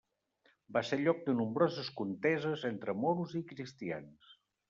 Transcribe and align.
Va 0.77 0.81
ser 0.91 0.97
lloc 1.01 1.19
de 1.27 1.35
nombroses 1.41 1.91
conteses 2.01 2.65
entre 2.71 2.97
moros 3.05 3.37
i 3.43 3.45
cristians. 3.55 4.35